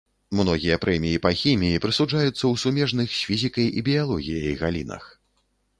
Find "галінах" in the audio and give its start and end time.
4.65-5.03